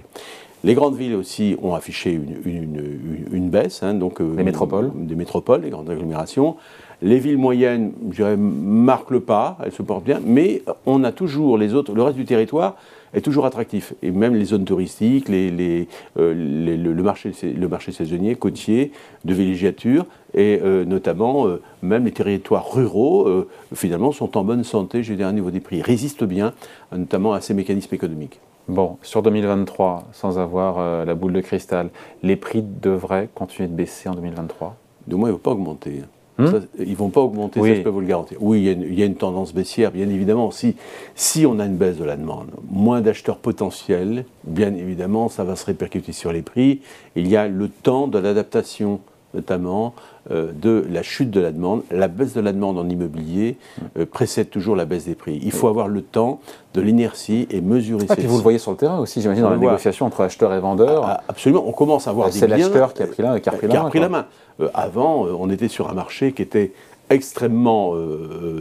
Les 0.64 0.76
grandes 0.76 0.96
villes 0.96 1.16
aussi 1.16 1.56
ont 1.64 1.74
affiché 1.74 2.20
une, 2.46 3.50
baisse, 3.50 3.82
hein, 3.82 3.96
donc 3.96 4.22
euh, 4.22 4.36
les 4.38 4.44
métropoles, 4.44 4.92
des 4.94 5.16
métropoles, 5.16 5.62
les 5.62 5.72
grandes 5.72 5.90
agglomérations. 5.90 6.56
Les 7.02 7.18
villes 7.18 7.40
moyennes, 7.40 7.94
je 8.12 8.18
dirais, 8.18 8.38
marquent 8.38 9.10
le 9.10 9.22
pas, 9.22 9.58
elles 9.64 9.72
se 9.72 9.82
portent 9.82 10.04
bien, 10.04 10.22
mais 10.24 10.62
on 10.86 11.04
a 11.04 11.12
toujours 11.12 11.58
les 11.58 11.74
autres, 11.74 11.96
le 11.96 12.04
reste 12.04 12.16
du 12.16 12.26
territoire 12.26 12.76
est 13.16 13.22
toujours 13.22 13.48
attractif. 13.48 13.96
Et 14.04 14.12
même 14.12 14.36
les 14.36 14.46
zones 14.46 14.64
touristiques, 14.64 15.28
les, 15.30 15.88
euh, 16.18 16.76
le, 16.78 17.04
marché, 17.04 17.32
le 17.42 17.68
marché 17.68 17.92
saisonnier, 17.92 18.36
côtier, 18.36 18.92
de 19.26 19.34
villégiature, 19.34 20.06
et 20.36 20.60
euh, 20.64 20.86
notamment 20.86 21.48
même 21.82 22.06
les 22.06 22.12
territoires 22.12 22.72
ruraux, 22.72 23.28
finalement, 23.74 24.12
sont 24.12 24.38
en 24.38 24.44
bonne 24.44 24.64
santé, 24.64 25.02
je 25.02 25.16
dirais, 25.16 25.32
au 25.32 25.34
niveau 25.34 25.50
des 25.50 25.60
prix, 25.60 25.82
résistent 25.82 26.24
bien, 26.24 26.54
notamment 26.96 27.34
à 27.34 27.42
ces 27.42 27.56
mécanismes 27.56 27.96
économiques. 27.96 28.40
Bon, 28.68 28.98
sur 29.02 29.22
2023, 29.22 30.08
sans 30.14 30.40
avoir 30.40 30.80
euh, 30.80 31.06
la 31.06 31.16
boule 31.16 31.34
de 31.34 31.42
cristal, 31.42 31.90
les 32.24 32.36
prix 32.36 32.62
devraient 32.64 33.30
continuer 33.34 33.68
de 33.68 33.74
baisser 33.74 34.08
en 34.10 34.16
2023 34.16 34.76
De 35.08 35.16
moins, 35.16 35.30
ils 35.30 35.32
ne 35.32 35.36
vont 35.36 35.42
pas 35.42 35.52
augmenter. 35.52 36.02
Hmm? 36.38 36.48
Ils 36.80 36.92
ne 36.92 36.96
vont 36.96 37.10
pas 37.10 37.22
augmenter, 37.22 37.60
ça 37.60 37.76
je 37.76 37.82
peux 37.82 37.90
vous 37.90 38.00
le 38.00 38.08
garantir. 38.08 38.38
Oui, 38.40 38.60
il 38.62 38.98
y, 38.98 39.04
a 39.04 39.06
une, 39.06 39.16
tendance 39.16 39.54
baissière, 39.54 39.92
bien 39.92 40.10
évidemment. 40.10 40.52
Si, 40.52 40.76
si 41.16 41.46
on 41.46 41.60
a 41.60 41.66
une 41.66 41.76
baisse 41.76 41.98
de 41.98 42.06
la 42.06 42.16
demande, 42.16 42.50
moins 42.70 43.02
d'acheteurs 43.02 43.38
potentiels, 43.38 44.26
bien 44.44 44.74
évidemment, 44.74 45.28
ça 45.28 45.44
va 45.44 45.56
se 45.56 45.66
répercuter 45.66 46.14
sur 46.14 46.32
les 46.32 46.42
prix. 46.42 46.82
Il 47.16 47.28
y 47.28 47.36
a 47.36 47.48
le 47.48 47.68
temps 47.68 48.08
de 48.08 48.18
l'adaptation 48.18 49.02
notamment 49.34 49.94
euh, 50.30 50.52
de 50.54 50.86
la 50.90 51.04
chute 51.04 51.32
de 51.32 51.40
la 51.40 51.52
demande. 51.52 51.82
La 51.90 52.08
baisse 52.08 52.34
de 52.34 52.42
la 52.42 52.54
demande 52.54 52.78
en 52.78 52.88
immobilier 52.88 53.58
euh, 53.98 54.06
précède 54.06 54.50
toujours 54.50 54.76
la 54.76 54.86
baisse 54.86 55.06
des 55.06 55.16
prix. 55.16 55.40
Il 55.44 55.52
faut 55.52 55.68
avoir 55.68 55.88
le 55.88 56.02
temps 56.02 56.40
de 56.74 56.82
l'inertie 56.82 57.48
et 57.50 57.60
mesurer 57.60 58.06
ah, 58.10 58.16
vous 58.16 58.38
le 58.38 58.44
voyez 58.44 58.60
sur 58.60 58.72
le 58.72 58.78
terrain 58.78 59.00
aussi, 59.00 59.22
j'imagine, 59.22 59.44
dans 59.44 59.50
la 59.50 59.58
négociation 59.58 60.06
entre 60.06 60.22
acheteurs 60.22 60.54
et 60.54 60.60
vendeurs. 60.60 61.04
Ah, 61.06 61.18
ah, 61.20 61.24
absolument, 61.28 61.64
on 61.66 61.72
commence 61.72 62.08
à 62.08 62.12
voir 62.12 62.30
des 62.30 62.38
C'est 62.38 62.48
l'acheteur 62.48 62.94
qui 62.94 63.04
a 63.04 63.08
pris 63.08 63.24
la, 63.24 63.40
qui 63.40 63.50
a 63.50 63.52
pris 63.52 64.00
la 64.00 64.10
main. 64.10 64.26
Euh, 64.60 64.70
avant, 64.74 65.26
on 65.26 65.50
était 65.50 65.68
sur 65.68 65.90
un 65.90 65.94
marché 65.94 66.34
qui 66.34 66.42
était 66.42 66.74
extrêmement 67.10 67.94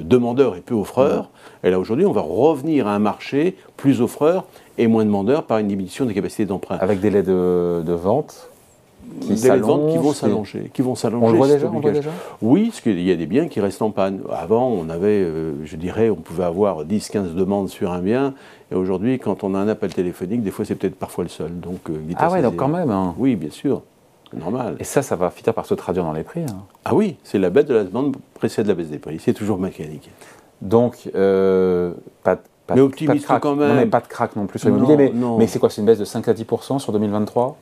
demandeur 0.00 0.56
et 0.56 0.60
peu 0.60 0.74
offreur. 0.74 1.30
Et 1.62 1.70
là, 1.70 1.78
aujourd'hui, 1.78 2.04
on 2.04 2.10
va 2.10 2.22
revenir 2.22 2.88
à 2.88 2.94
un 2.96 2.98
marché 2.98 3.56
plus 3.76 4.00
offreur 4.00 4.44
et 4.76 4.88
moins 4.88 5.04
demandeur 5.04 5.44
par 5.44 5.58
une 5.58 5.68
diminution 5.68 6.04
des 6.04 6.14
capacités 6.14 6.46
d'emprunt. 6.46 6.76
Avec 6.80 6.98
des 6.98 7.10
délais 7.10 7.22
de, 7.22 7.80
de 7.86 7.92
vente 7.92 8.49
des 9.10 9.56
ventes 9.58 9.90
qui 9.90 9.98
vont 9.98 10.12
s'allonger. 10.12 10.70
Qui 10.72 10.82
vont 10.82 10.94
s'allonger. 10.94 11.26
On 11.26 11.30
le 11.30 11.36
voit 11.36 11.48
déjà, 11.48 11.70
on 11.72 11.80
voit 11.80 11.90
déjà 11.90 12.10
Oui, 12.42 12.68
parce 12.68 12.80
qu'il 12.80 13.00
y 13.00 13.10
a 13.10 13.16
des 13.16 13.26
biens 13.26 13.48
qui 13.48 13.60
restent 13.60 13.82
en 13.82 13.90
panne. 13.90 14.20
Avant, 14.30 14.68
on 14.68 14.88
avait, 14.88 15.22
euh, 15.22 15.54
je 15.64 15.76
dirais, 15.76 16.10
on 16.10 16.16
pouvait 16.16 16.44
avoir 16.44 16.84
10-15 16.84 17.34
demandes 17.34 17.68
sur 17.68 17.92
un 17.92 18.00
bien. 18.00 18.34
Et 18.70 18.74
aujourd'hui, 18.74 19.18
quand 19.18 19.44
on 19.44 19.54
a 19.54 19.58
un 19.58 19.68
appel 19.68 19.92
téléphonique, 19.92 20.42
des 20.42 20.50
fois, 20.50 20.64
c'est 20.64 20.74
peut-être 20.74 20.96
parfois 20.96 21.24
le 21.24 21.30
seul. 21.30 21.58
Donc, 21.58 21.90
euh, 21.90 21.98
ah 22.16 22.30
ouais, 22.30 22.42
donc 22.42 22.56
quand 22.56 22.68
même. 22.68 22.90
Hein. 22.90 23.14
Oui, 23.18 23.36
bien 23.36 23.50
sûr. 23.50 23.82
Normal. 24.32 24.76
Et 24.78 24.84
ça, 24.84 25.02
ça 25.02 25.16
va 25.16 25.30
finir 25.30 25.52
par 25.54 25.66
se 25.66 25.74
traduire 25.74 26.04
dans 26.04 26.12
les 26.12 26.22
prix. 26.22 26.42
Hein. 26.42 26.62
Ah 26.84 26.94
oui, 26.94 27.16
c'est 27.24 27.38
la 27.38 27.50
baisse 27.50 27.66
de 27.66 27.74
la 27.74 27.84
demande 27.84 28.16
précède 28.34 28.66
la 28.66 28.74
baisse 28.74 28.88
des 28.88 28.98
prix. 28.98 29.18
C'est 29.18 29.32
toujours 29.32 29.58
mécanique. 29.58 30.08
Donc, 30.62 31.10
euh, 31.16 31.92
pas, 32.22 32.36
pas, 32.66 32.74
mais 32.74 32.80
optimiste 32.80 33.26
quand 33.40 33.56
même. 33.56 33.68
Non, 33.68 33.74
mais 33.74 33.86
pas 33.86 34.00
de 34.00 34.06
crack 34.06 34.36
non 34.36 34.46
plus 34.46 34.60
sur 34.60 34.68
l'immobilier. 34.68 34.96
Mais, 34.96 35.12
mais 35.38 35.46
c'est 35.48 35.58
quoi 35.58 35.68
C'est 35.68 35.80
une 35.80 35.86
baisse 35.86 35.98
de 35.98 36.04
5 36.04 36.28
à 36.28 36.32
10% 36.32 36.78
sur 36.78 36.92
2023 36.92 37.56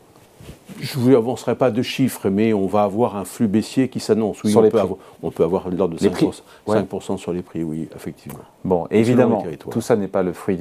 je 0.80 0.98
ne 0.98 1.04
vous 1.04 1.14
avancerai 1.14 1.54
pas 1.54 1.70
de 1.70 1.82
chiffres, 1.82 2.28
mais 2.28 2.52
on 2.52 2.66
va 2.66 2.82
avoir 2.82 3.16
un 3.16 3.24
flux 3.24 3.48
baissier 3.48 3.88
qui 3.88 4.00
s'annonce. 4.00 4.42
Oui, 4.44 4.54
on, 4.56 4.68
peut 4.68 4.80
avoir, 4.80 4.98
on, 5.22 5.30
peut 5.30 5.44
avoir, 5.44 5.68
l'ordre 5.70 5.96
de 5.96 5.98
5%, 5.98 7.16
sur 7.16 7.32
les 7.32 7.42
prix, 7.42 7.62
oui, 7.62 7.88
effectivement. 7.94 8.40
Bon, 8.64 8.86
évidemment, 8.90 9.44
tout 9.70 9.80
ça 9.80 9.96
n'est 9.96 10.08
pas 10.08 10.22
le 10.22 10.32
fruit 10.32 10.58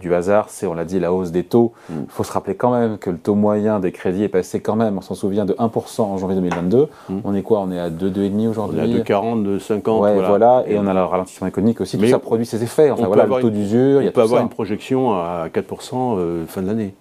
du, 0.00 0.14
hasard, 0.14 0.48
c'est, 0.48 0.66
on 0.66 0.74
l'a 0.74 0.84
dit, 0.84 0.98
la 0.98 1.12
hausse 1.12 1.30
des 1.30 1.44
taux. 1.44 1.72
Mm. 1.88 1.94
Il 2.04 2.10
faut 2.10 2.24
se 2.24 2.32
rappeler 2.32 2.54
quand 2.54 2.72
même 2.72 2.98
que 2.98 3.10
le 3.10 3.18
taux 3.18 3.34
moyen 3.34 3.80
des 3.80 3.92
crédits 3.92 4.24
est 4.24 4.28
passé 4.28 4.60
quand 4.60 4.76
même, 4.76 4.98
on 4.98 5.02
s'en 5.02 5.14
souvient, 5.14 5.44
de 5.44 5.54
1% 5.54 6.02
en 6.02 6.18
janvier 6.18 6.36
2022. 6.36 6.88
Mm. 7.08 7.18
On 7.24 7.34
est 7.34 7.42
quoi? 7.42 7.60
On 7.60 7.70
est 7.70 7.78
à 7.78 7.90
2, 7.90 8.10
2,5 8.10 8.48
aujourd'hui? 8.48 8.80
On 8.82 8.84
est 8.84 9.00
à 9.00 9.20
2,40, 9.20 9.58
2,50. 9.58 10.00
Ouais, 10.00 10.14
voilà. 10.26 10.64
Et 10.66 10.78
on 10.78 10.86
a 10.86 10.94
le 10.94 11.02
ralentissement 11.02 11.46
économique 11.46 11.80
aussi, 11.80 11.98
tout 11.98 12.06
ça 12.06 12.18
produit 12.18 12.46
ses 12.46 12.62
effets. 12.62 12.90
Enfin, 12.90 13.06
voilà, 13.06 13.26
le 13.26 13.40
taux 13.40 13.50
d'usure, 13.50 14.00
il 14.00 14.04
y 14.04 14.06
a 14.06 14.10
On 14.10 14.12
peut 14.12 14.22
avoir 14.22 14.42
une 14.42 14.48
projection 14.48 15.12
à 15.12 15.48
4% 15.52 16.18
euh, 16.18 16.46
fin 16.46 16.62
de 16.62 16.66
l'année. 16.66 16.94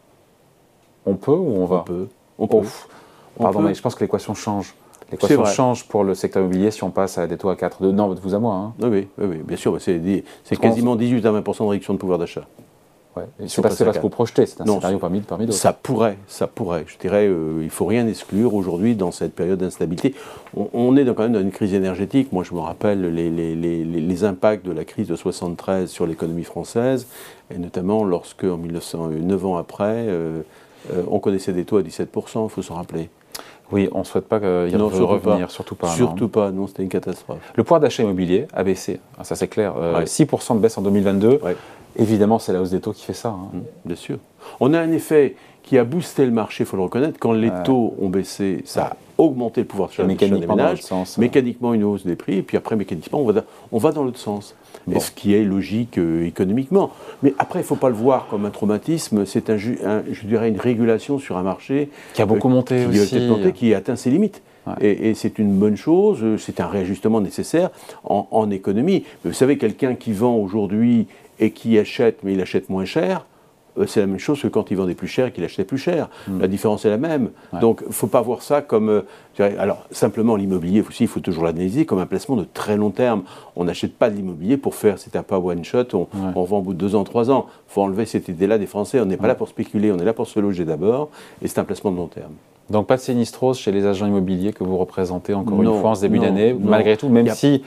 On 1.06 1.16
peut 1.16 1.32
ou 1.32 1.56
on 1.58 1.66
va? 1.66 1.78
On 1.78 1.84
peut. 1.84 2.08
On 2.40 2.48
peut. 2.48 2.58
Pardon, 3.38 3.62
mais 3.62 3.74
je 3.74 3.82
pense 3.82 3.96
que 3.96 4.04
l'équation 4.04 4.34
change. 4.34 4.74
L'équation 5.12 5.46
change 5.46 5.88
pour 5.88 6.04
le 6.04 6.14
secteur 6.14 6.44
immobilier 6.44 6.72
si 6.72 6.84
on 6.84 6.92
passe 6.92 7.18
à 7.18 7.28
des 7.28 7.38
taux 7.38 7.50
à 7.50 7.56
4. 7.56 7.82
De, 7.82 7.92
non, 7.92 8.14
de 8.14 8.20
vous 8.20 8.36
à 8.36 8.40
moi. 8.40 8.54
Hein. 8.54 8.74
Oui, 8.82 9.08
oui, 9.18 9.26
oui, 9.26 9.38
bien 9.44 9.58
sûr. 9.58 9.78
C'est 9.80 10.56
quasiment 10.60 10.96
18 10.96 11.26
à 11.26 11.32
20% 11.32 11.64
de 11.64 11.70
réduction 11.70 11.94
de 11.94 12.00
pouvoir 12.00 12.20
d'achat. 12.20 12.46
Ouais. 13.18 13.24
C'est 13.48 13.62
pas, 13.62 13.70
pas 13.70 13.76
ce 13.76 13.84
que 13.84 14.00
vous 14.00 14.10
projetez, 14.10 14.46
c'est 14.46 14.62
un 14.62 14.66
scénario 14.66 15.00
parmi, 15.00 15.22
parmi 15.22 15.48
d'autres. 15.48 15.58
Ça 15.58 15.74
pourrait, 15.74 16.18
ça 16.28 16.46
pourrait. 16.46 16.86
Je 16.86 16.98
dirais, 17.00 17.28
euh, 17.28 17.58
il 17.60 17.66
ne 17.66 17.70
faut 17.70 17.88
rien 17.88 18.08
exclure 18.08 18.54
aujourd'hui 18.54 18.96
dans 18.96 19.12
cette 19.12 19.34
période 19.34 19.60
d'instabilité. 19.60 20.14
On, 20.56 20.96
est 20.96 21.06
quand 21.06 21.24
même 21.24 21.34
dans 21.34 21.42
une 21.42 21.50
crise 21.52 21.74
énergétique. 21.74 22.32
Moi, 22.32 22.44
je 22.44 22.54
me 22.54 22.60
rappelle 22.60 23.02
les, 23.14 23.32
les, 23.32 23.56
les, 23.56 23.84
les 23.84 24.24
impacts 24.24 24.64
de 24.64 24.72
la 24.72 24.86
crise 24.86 25.08
de 25.08 25.16
73 25.16 25.90
sur 25.90 26.06
l'économie 26.06 26.44
française, 26.44 27.08
et 27.54 27.58
notamment 27.58 28.04
lorsque, 28.04 28.44
en 28.44 28.58
1909 28.58 29.46
ans 29.46 29.58
après, 29.58 30.06
euh, 30.08 30.44
euh, 30.94 31.04
on 31.10 31.20
connaissait 31.20 31.54
des 31.54 31.66
taux 31.66 31.78
à 31.78 31.82
17%, 31.82 32.46
il 32.46 32.50
faut 32.50 32.62
s'en 32.62 32.76
rappeler. 32.76 33.10
Oui, 33.72 33.88
on 33.92 34.00
ne 34.00 34.04
souhaite 34.04 34.28
pas 34.28 34.40
qu'il 34.40 34.76
revenir, 34.82 35.52
surtout 35.52 35.76
pas. 35.76 35.90
Surtout 35.90 36.28
pas, 36.28 36.52
non, 36.52 36.66
c'était 36.66 36.82
une 36.82 36.90
catastrophe. 36.90 37.40
Le 37.56 37.64
pouvoir 37.64 37.80
d'achat 37.80 38.02
immobilier 38.02 38.48
a 38.54 38.64
baissé, 38.64 39.00
ah, 39.18 39.24
ça 39.24 39.36
c'est 39.36 39.48
clair. 39.48 39.76
6% 39.78 40.56
de 40.56 40.60
baisse 40.60 40.78
en 40.78 40.82
2022. 40.82 41.40
Évidemment, 41.96 42.40
c'est 42.40 42.54
la 42.54 42.62
hausse 42.62 42.70
des 42.72 42.80
taux 42.80 42.94
qui 42.94 43.04
fait 43.04 43.14
ça. 43.14 43.30
Hein. 43.30 43.50
Mmh, 43.54 43.60
bien 43.86 43.96
sûr. 43.96 44.18
On 44.60 44.74
a 44.74 44.80
un 44.80 44.92
effet 44.92 45.36
qui 45.64 45.78
a 45.78 45.84
boosté 45.84 46.26
le 46.26 46.32
marché, 46.32 46.64
il 46.64 46.68
faut 46.68 46.78
le 46.78 46.84
reconnaître. 46.84 47.20
Quand 47.20 47.34
les 47.34 47.52
taux 47.64 47.96
ont 48.00 48.10
baissé, 48.10 48.62
ça 48.66 48.96
a 49.20 49.24
augmenté 49.24 49.62
le 49.62 49.68
pouvoir 49.68 49.90
d'achat 49.90 50.04
des 50.04 50.48
ménages. 50.48 50.82
Sens, 50.82 51.18
mécaniquement, 51.18 51.74
une 51.74 51.84
hausse 51.84 52.06
des 52.06 52.16
prix, 52.16 52.38
et 52.38 52.42
puis 52.42 52.58
après, 52.58 52.76
mécaniquement, 52.76 53.20
on 53.20 53.32
va, 53.32 53.44
on 53.72 53.78
va 53.78 53.92
dans 53.92 54.04
l'autre 54.04 54.20
sens. 54.20 54.56
ce 54.88 55.12
qui 55.12 55.34
est 55.34 55.44
logique 55.44 55.98
euh, 55.98 56.26
économiquement. 56.26 56.92
Mais 57.24 57.34
après, 57.38 57.60
il 57.60 57.64
ne 57.64 57.68
faut 57.68 57.76
pas 57.76 57.90
le 57.90 57.96
voir 57.96 58.28
comme 58.28 58.46
un 58.46 58.50
traumatisme, 58.50 59.26
c'est 59.26 59.50
un, 59.50 59.58
je 59.58 60.26
dirais 60.26 60.50
une 60.50 60.60
régulation 60.60 61.20
sur 61.20 61.38
un 61.38 61.44
marché 61.44 61.90
qui 62.14 62.22
a 62.22 62.26
beaucoup 62.26 62.48
euh, 62.48 62.52
monté 62.52 62.88
qui, 62.92 63.00
aussi. 63.00 63.20
Monté, 63.28 63.52
qui 63.52 63.74
atteint 63.74 63.96
ses 63.96 64.10
limites. 64.10 64.42
Et, 64.82 65.16
c'est 65.16 65.40
une 65.40 65.58
bonne 65.58 65.78
chose, 65.78 66.24
c'est 66.38 66.60
un 66.60 66.68
réajustement 66.68 67.22
nécessaire 67.22 67.72
en, 68.04 68.28
en 68.30 68.52
économie. 68.52 69.04
Mais 69.24 69.32
vous 69.32 69.36
savez, 69.36 69.58
quelqu'un 69.58 69.96
qui 69.96 70.12
vend 70.12 70.36
aujourd'hui 70.36 71.08
et 71.40 71.52
qui 71.52 71.80
achète, 71.80 72.20
mais 72.24 72.34
il 72.34 72.42
achète 72.42 72.70
moins 72.70 72.86
cher, 72.86 73.26
c'est 73.88 74.00
la 74.00 74.08
même 74.08 74.20
chose 74.20 74.42
que 74.42 74.48
quand 74.48 74.72
il 74.72 74.78
vendait 74.78 74.96
plus 74.96 75.08
cher 75.08 75.28
et 75.28 75.32
qu'il 75.32 75.44
achetait 75.44 75.64
plus 75.64 75.78
cher. 75.78 76.10
Hmm. 76.28 76.40
La 76.42 76.48
différence 76.48 76.86
est 76.86 76.90
la 76.90 76.98
même. 76.98 77.30
Donc, 77.62 77.82
il 77.82 77.90
ne 77.90 77.94
faut 77.94 78.08
pas 78.08 78.22
voir 78.22 78.42
ça 78.42 78.62
comme. 78.62 78.90
Euh, 78.90 79.02
alors, 79.58 79.86
simplement, 79.92 80.36
l'immobilier 80.36 80.82
aussi, 80.82 81.06
il 81.06 81.08
faut 81.08 81.22
toujours 81.22 81.46
l'analyser 81.46 81.86
comme 81.86 82.00
un 82.00 82.06
placement 82.06 82.36
de 82.36 82.46
très 82.54 82.76
long 82.76 82.90
terme. 82.90 83.24
On 83.56 83.64
n'achète 83.64 83.96
pas 83.96 84.10
de 84.10 84.16
l'immobilier 84.16 84.58
pour 84.58 84.76
faire, 84.76 85.00
c'est 85.00 85.16
un 85.16 85.24
pas 85.24 85.40
one 85.40 85.64
shot, 85.64 85.86
on, 85.94 86.44
vend 86.44 86.58
au 86.58 86.62
bout 86.62 86.74
de 86.74 86.78
deux 86.78 86.96
ans, 86.96 87.04
trois 87.04 87.32
ans. 87.32 87.46
Il 87.70 87.74
faut 87.74 87.82
enlever 87.82 88.06
cette 88.06 88.28
idée-là 88.28 88.58
des 88.58 88.66
Français. 88.66 89.00
On 89.00 89.06
n'est 89.06 89.18
pas 89.18 89.28
là 89.28 89.36
pour 89.36 89.48
spéculer, 89.48 89.92
on 89.92 89.98
est 89.98 90.06
là 90.06 90.14
pour 90.14 90.28
se 90.28 90.40
loger 90.40 90.66
d'abord, 90.66 91.10
et 91.42 91.48
c'est 91.48 91.60
un 91.60 91.64
placement 91.64 91.92
de 91.92 91.98
long 91.98 92.08
terme. 92.08 92.34
Donc, 92.70 92.86
pas 92.88 92.98
de 92.98 93.02
sinistrose 93.02 93.58
chez 93.58 93.72
les 93.72 93.86
agents 93.86 94.06
immobiliers 94.06 94.54
que 94.54 94.64
vous 94.64 94.78
représentez 94.78 95.34
encore 95.34 95.62
une 95.62 95.80
fois 95.80 95.92
en 95.92 95.96
ce 95.96 96.02
début 96.02 96.20
d'année, 96.20 96.54
malgré 96.54 96.98
tout, 96.98 97.10
même 97.10 97.30
si. 97.30 97.64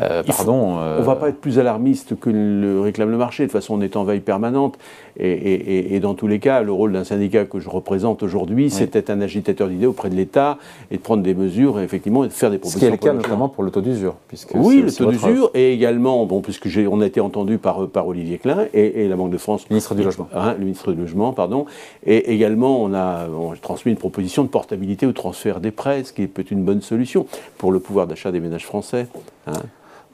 Euh, 0.00 0.22
pardon. 0.22 0.78
on 0.78 0.98
ne 0.98 1.02
va 1.02 1.16
pas 1.16 1.28
être 1.30 1.40
plus 1.40 1.58
alarmiste 1.58 2.18
que 2.18 2.30
le 2.30 2.80
réclame 2.80 3.10
le 3.10 3.16
marché. 3.16 3.44
De 3.44 3.48
toute 3.48 3.52
façon, 3.52 3.74
on 3.78 3.80
est 3.80 3.96
en 3.96 4.04
veille 4.04 4.20
permanente. 4.20 4.78
Et, 5.20 5.98
dans 6.00 6.14
tous 6.14 6.28
les 6.28 6.38
cas, 6.38 6.62
le 6.62 6.72
rôle 6.72 6.92
d'un 6.92 7.04
syndicat 7.04 7.44
que 7.44 7.58
je 7.58 7.68
représente 7.68 8.22
aujourd'hui, 8.22 8.70
c'est 8.70 8.92
d'être 8.92 9.10
un 9.10 9.20
agitateur 9.20 9.68
d'idées 9.68 9.86
auprès 9.86 10.10
de 10.10 10.14
l'État 10.14 10.58
et 10.90 10.96
de 10.96 11.02
prendre 11.02 11.22
des 11.22 11.34
mesures, 11.34 11.80
effectivement, 11.80 12.24
et 12.24 12.28
de 12.28 12.32
faire 12.32 12.50
des 12.50 12.58
propositions. 12.58 12.92
Ce 12.92 12.98
qui 12.98 13.06
est 13.06 13.10
le 13.10 13.18
cas 13.18 13.28
notamment 13.28 13.48
pour 13.48 13.64
le 13.64 13.70
taux 13.70 13.80
d'usure. 13.80 14.16
Oui, 14.54 14.82
le 14.82 14.92
taux 14.92 15.10
d'usure, 15.10 15.50
et 15.54 15.72
également, 15.72 16.24
bon, 16.26 16.40
puisque 16.40 16.68
on 16.90 17.00
a 17.00 17.06
été 17.06 17.20
entendu 17.20 17.58
par, 17.58 17.88
par 17.88 18.06
Olivier 18.06 18.38
Klein 18.38 18.66
et, 18.72 19.08
la 19.08 19.16
Banque 19.16 19.30
de 19.30 19.38
France. 19.38 19.68
Ministre 19.70 19.94
du 19.94 20.02
Logement. 20.02 20.28
Hein, 20.34 20.54
le 20.58 20.64
ministre 20.64 20.92
du 20.92 21.00
Logement, 21.00 21.32
pardon. 21.32 21.66
Et 22.06 22.32
également, 22.32 22.82
on 22.82 22.94
a, 22.94 23.26
transmis 23.60 23.92
une 23.92 23.98
proposition 23.98 24.44
de 24.44 24.48
portabilité 24.48 25.06
au 25.06 25.12
transfert 25.12 25.60
des 25.60 25.72
prêts, 25.72 26.04
ce 26.04 26.12
qui 26.12 26.26
peut 26.26 26.42
être 26.42 26.50
une 26.50 26.62
bonne 26.62 26.82
solution 26.82 27.26
pour 27.56 27.72
le 27.72 27.80
pouvoir 27.80 28.06
d'achat 28.06 28.30
des 28.30 28.40
ménages 28.40 28.66
français. 28.66 29.08
Hein. 29.46 29.52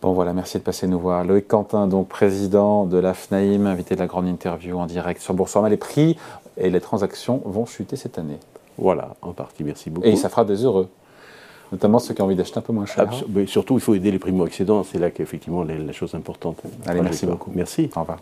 Bon 0.04 0.12
voilà, 0.12 0.34
merci 0.34 0.58
de 0.58 0.62
passer 0.62 0.86
nous 0.86 0.98
voir. 0.98 1.24
Loïc 1.24 1.48
Quentin, 1.48 1.86
donc 1.86 2.08
président 2.08 2.84
de 2.84 2.98
la 2.98 3.14
FNAIM, 3.14 3.64
invité 3.64 3.94
de 3.94 4.00
la 4.00 4.06
grande 4.06 4.28
interview 4.28 4.78
en 4.78 4.84
direct 4.84 5.22
sur 5.22 5.32
Boursorama. 5.32 5.70
Les 5.70 5.78
prix 5.78 6.18
et 6.58 6.68
les 6.68 6.80
transactions 6.82 7.40
vont 7.46 7.64
chuter 7.64 7.96
cette 7.96 8.18
année. 8.18 8.36
Voilà, 8.76 9.16
en 9.22 9.32
partie, 9.32 9.64
merci 9.64 9.88
beaucoup. 9.88 10.06
Et 10.06 10.16
ça 10.16 10.28
fera 10.28 10.44
des 10.44 10.62
heureux, 10.62 10.90
notamment 11.72 12.00
ceux 12.00 12.12
qui 12.12 12.20
ont 12.20 12.26
envie 12.26 12.36
d'acheter 12.36 12.58
un 12.58 12.60
peu 12.60 12.74
moins 12.74 12.84
cher. 12.84 13.08
mais 13.30 13.46
surtout, 13.46 13.76
il 13.76 13.80
faut 13.80 13.94
aider 13.94 14.10
les 14.10 14.18
primo-accédants, 14.18 14.84
c'est 14.84 14.98
là 14.98 15.10
qu'effectivement 15.10 15.64
la 15.64 15.92
chose 15.92 16.14
importante. 16.14 16.58
Allez, 16.84 17.00
merci 17.00 17.24
beaucoup. 17.24 17.50
Merci. 17.54 17.88
Au 17.96 18.00
revoir. 18.00 18.18